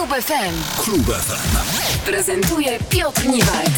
[0.00, 1.56] Klub FM Klub FM.
[2.04, 3.70] prezentuje Piotr Niwald.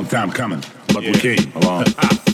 [0.00, 1.84] long time coming, but we came along.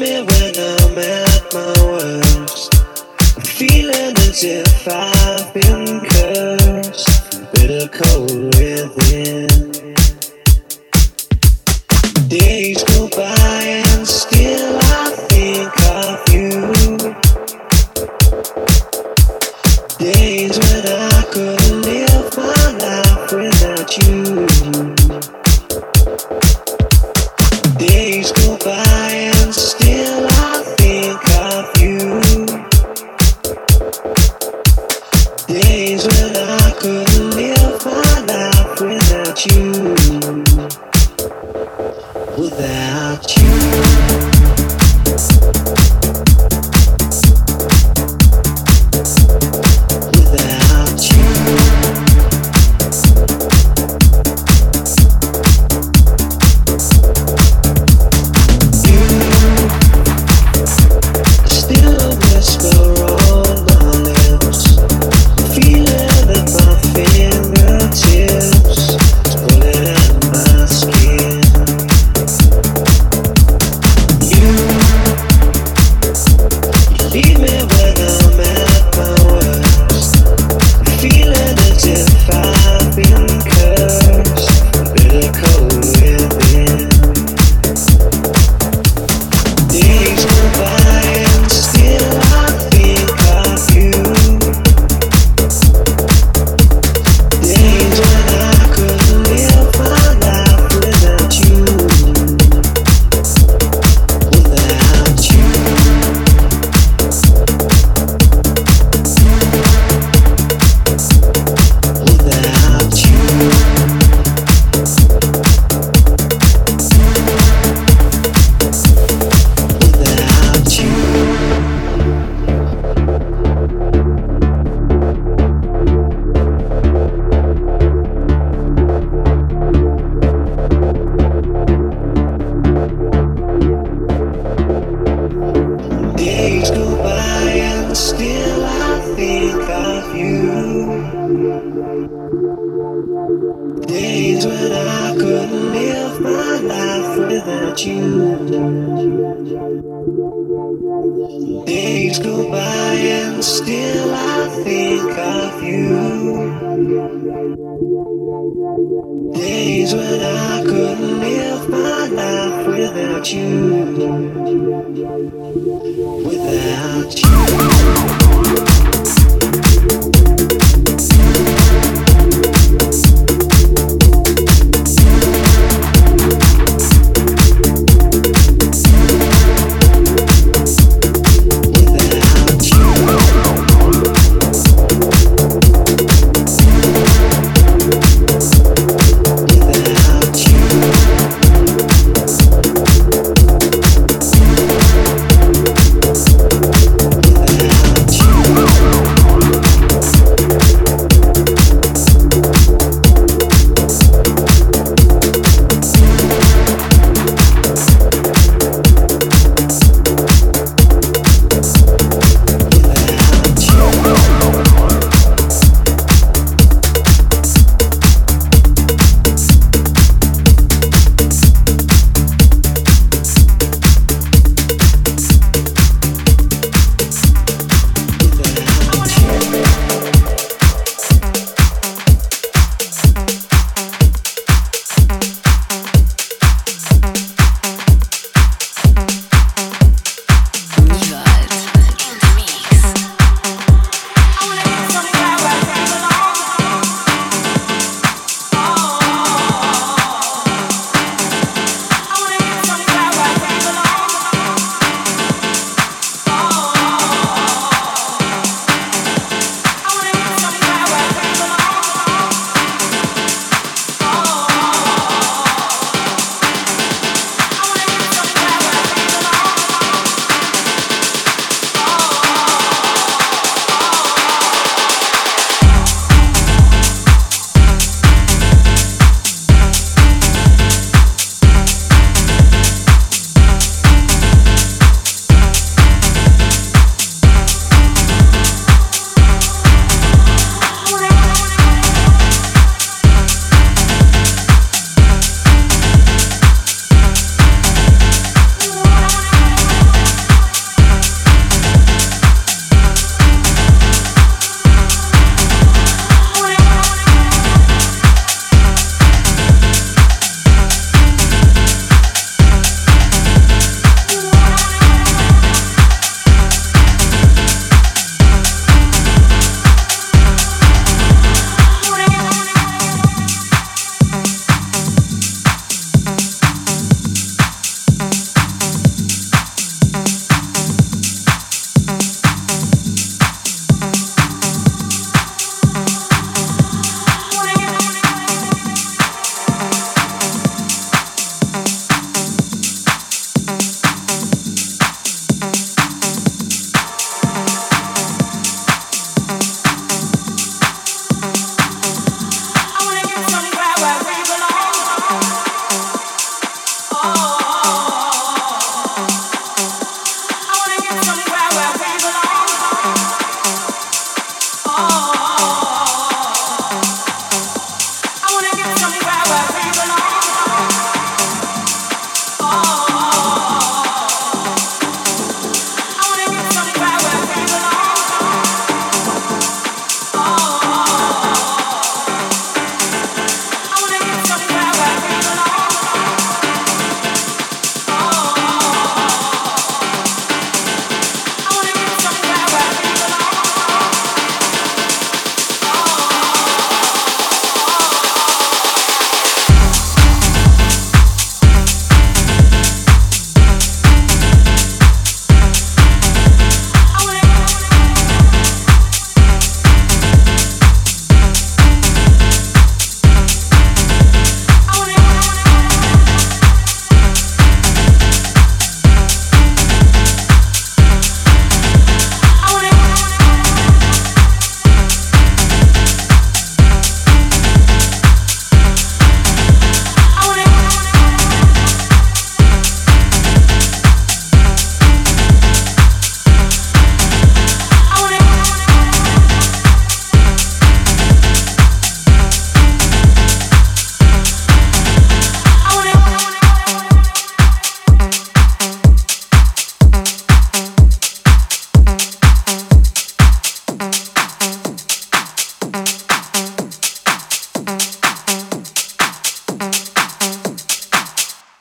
[0.00, 2.74] me when I'm at my worst.
[3.36, 9.48] I'm feeling as if I've been cursed, bitter cold within.
[12.28, 14.79] Days go by and still.